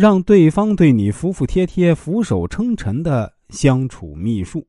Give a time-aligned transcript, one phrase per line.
[0.00, 4.66] 让对方对你服服帖帖、俯首称臣的相处秘术。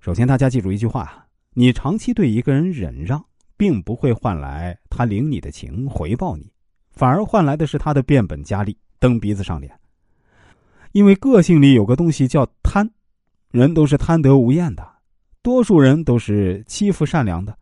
[0.00, 3.22] 首先，大家记住一句话：你长期对一个人忍让，
[3.54, 6.50] 并不会换来他领你的情、回报你，
[6.92, 9.70] 反而换来的是他的变本加厉、蹬鼻子上脸。
[10.92, 12.90] 因为个性里有个东西叫贪，
[13.50, 14.88] 人都是贪得无厌的，
[15.42, 17.54] 多数人都是欺负善良的。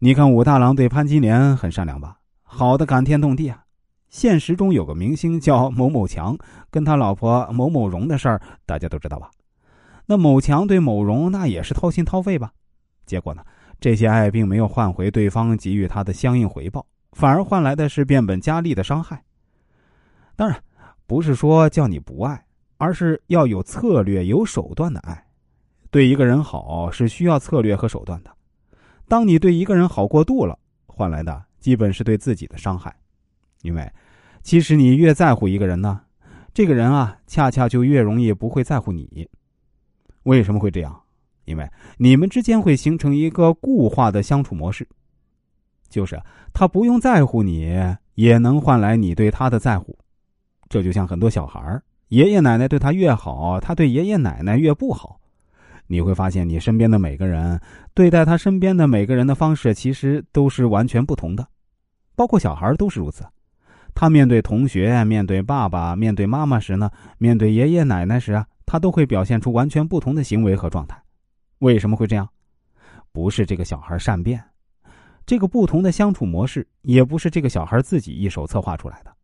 [0.00, 2.18] 你看武大郎对潘金莲很善良吧？
[2.42, 3.61] 好的感天动地啊！
[4.12, 6.36] 现实中有个明星叫某某强，
[6.70, 9.30] 跟他老婆某某荣的事儿，大家都知道吧？
[10.04, 12.52] 那某强对某荣那也是掏心掏肺吧？
[13.06, 13.42] 结果呢，
[13.80, 19.24] 这些爱并没有换回对方给予他的相应回报，反而换来的是变本加厉的伤害。
[20.36, 20.62] 当然，
[21.06, 22.44] 不是说叫你不爱，
[22.76, 25.24] 而是要有策略、有手段的爱。
[25.90, 28.30] 对一个人好是需要策略和手段的。
[29.08, 32.94] 当你对一个人好过度了，换来的基本是对自己的伤害。
[33.62, 33.92] 因为，
[34.42, 36.00] 其实你越在乎一个人呢，
[36.52, 39.28] 这个人啊，恰恰就越容易不会在乎你。
[40.24, 41.00] 为什么会这样？
[41.44, 44.86] 因为你们之间会形成一个固化的相处模式，
[45.88, 46.20] 就是
[46.52, 47.76] 他不用在乎你，
[48.14, 49.98] 也能换来你对他的在乎。
[50.68, 55.18] 这就像很多小孩爷爷奶奶对他越好，他对爷爷奶奶越不好。
[55.88, 57.60] 你会发现，你身边的每个人
[57.92, 61.46] 对待他身边的每个人的方式，其实都是完全不同的，
[62.14, 63.24] 包括小孩都是如此。
[63.94, 68.46] 他面对同学、面对爸爸、面对妈妈时呢，面对爷爷奶奶时啊。
[68.64, 70.98] 他都会表现出完全不同的行为和状态，
[71.58, 72.26] 为什么会这样？
[73.12, 74.42] 不是这个小孩善变，
[75.26, 79.14] 这个不同的相处模式也不是这个小孩自己一手策划出来的。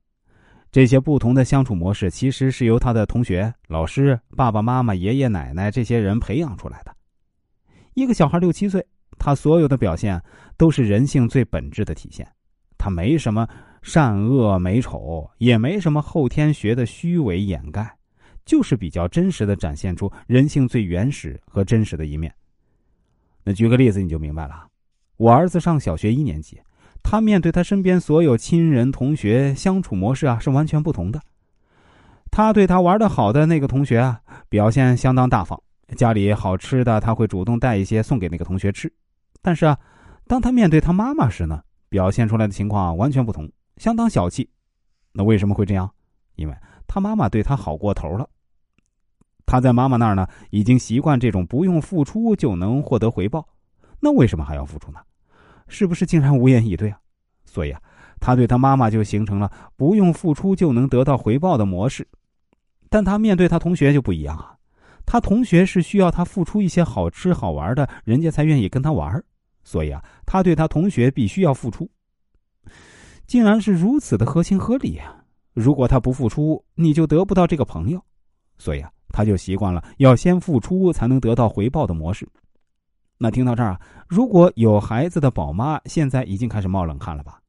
[0.70, 6.94] 这些不同的相处模式其实是由他的同学、老师、爸爸妈妈、爷爷奶奶这些人培养出来的。
[7.94, 8.86] 一个小孩六七岁，
[9.18, 10.22] 他所有的表现
[10.58, 12.30] 都是人性最本质的体现，
[12.76, 13.48] 他没什么
[13.82, 17.94] 善恶美丑，也没什么后天学的虚伪掩盖。
[18.44, 22.34] 就是比较真实的展现出人性最原始和真实的一面。
[23.44, 24.66] 那举个例子你就明白了。
[25.18, 26.58] 我儿子上小学一年级，
[27.02, 31.20] 他面对他身边所有亲人同学相处模式啊是完全不同的。
[32.30, 35.60] 他对他玩的好的那个同学啊，表现相当大方，
[35.94, 38.90] 家里好吃的他会主动带一些送给那个同学吃。
[39.42, 39.78] 但是啊，
[40.26, 44.48] 当他面对他妈妈时呢，表现出来的情况完全不同，相当小气。
[45.12, 45.90] 那为什么会这样？
[46.36, 46.54] 因为
[46.86, 48.28] 他妈妈对他好过头了。
[49.46, 53.48] 他在妈妈那儿呢，已经习惯这种不用付出就能获得回报，
[53.98, 55.00] 那为什么还要付出呢？
[55.68, 57.00] 是不是竟然无言以对啊？
[57.44, 57.80] 所以啊，
[58.20, 62.06] 他对他妈妈就形成了不用付出就能得到回报的模式。
[62.90, 64.56] 但他面对他同学就不一样啊，
[65.06, 69.22] 他同学是需要他付出一些好吃好玩的，人家才愿意跟他玩，
[69.64, 71.90] 所以啊，他对他同学必须要付出。
[73.28, 75.22] 竟然是如此的合情合理啊！
[75.54, 78.02] 如果他不付出，你就得不到这个朋友，
[78.58, 78.90] 所以啊。
[79.10, 82.28] 他就习惯了要先付出才能得到回报的模式。
[83.16, 87.40] 那听到这儿啊，如果有孩子的宝妈现在已经开始冒冷汗了吧？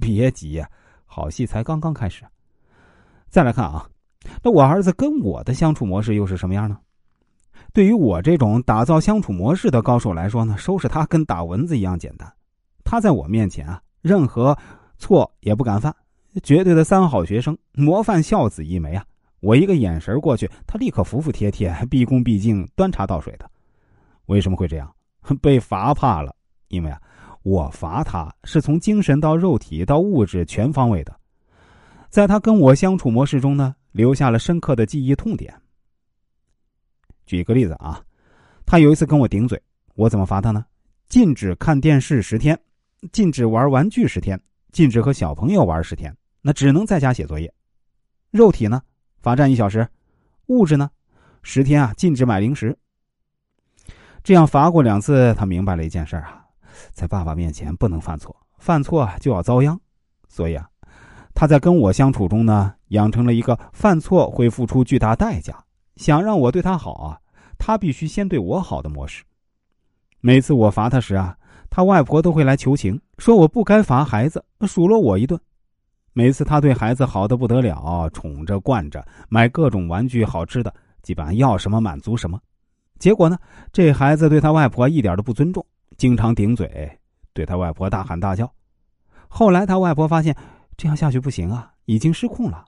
[0.00, 0.68] 别急呀，
[1.04, 2.24] 好戏才刚刚开始。
[3.28, 3.86] 再来看啊，
[4.42, 6.78] 那我儿子跟我的相处模式又是什么样呢？
[7.74, 12.32] 对于我这种打造相处模式的高手来说呢，收拾他跟打蚊子一样简单。
[12.82, 14.56] 他在我面前啊，任何
[15.04, 15.94] 错也不敢犯，
[16.42, 19.04] 绝对的三好学生，模范孝子一枚啊。
[19.40, 23.50] 我一个眼神过去，他立刻服服帖帖、毕恭毕敬、端茶倒水的。
[24.26, 24.90] 为什么会这样？
[25.42, 26.34] 被罚怕了。
[26.68, 26.98] 因为啊，
[27.42, 31.14] 我罚他是从精神到肉体到物质全方位的，
[32.08, 35.54] 在他跟我相处模式中呢，留下了深刻的记忆痛点。
[37.26, 38.02] 举一个例子啊，
[38.64, 39.60] 他有一次跟我顶嘴，
[39.94, 40.64] 我怎么罚他呢？
[41.06, 42.58] 禁止看电视十天，
[43.12, 44.40] 禁止玩玩具十天，
[44.74, 46.12] 禁止和小朋友玩十天，
[46.42, 47.54] 那只能在家写作业。
[48.32, 48.82] 肉体呢？
[49.22, 49.88] 罚站一小时，
[50.46, 50.90] 物质呢？
[51.44, 52.76] 十天啊，禁止买零食。
[54.24, 56.44] 这样罚过两次，他明白了一件事啊，
[56.90, 59.80] 在爸爸面前不能犯错，犯错就要遭殃。
[60.28, 60.68] 所以啊，
[61.36, 67.20] 他在跟我相处中呢，养成了一个犯错会付出巨大代价，想让我对他好啊，
[67.58, 69.22] 他必须先对我好的模式。
[70.18, 71.38] 每次我罚他时啊，
[71.74, 75.36] 他外婆都会来求情，说我不该罚孩子，数落我一顿。
[76.12, 80.72] 每次他对孩子好的不得了，宠着惯着，买各种玩具、好吃的，
[81.02, 82.38] 基本上要什么满足什么。
[83.00, 83.36] 结果呢，
[83.72, 85.66] 这孩子对他外婆一点都不尊重，
[85.96, 86.88] 经常顶嘴，
[87.32, 88.48] 对他外婆大喊大叫。
[89.26, 90.36] 后来他外婆发现
[90.76, 92.64] 这样下去不行啊，已经失控了。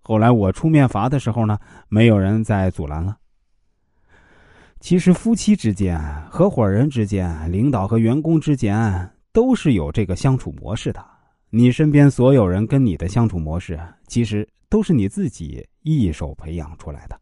[0.00, 1.56] 后来我出面罚的时候呢，
[1.88, 3.18] 没有人再阻拦了。
[4.80, 11.04] 其实夫妻之间、合伙人之间、领导和员工之间，都是有这个相处模式的。
[11.50, 17.20] 你身边所有人跟你的相处模式，其实都是你自己一手培养出来的。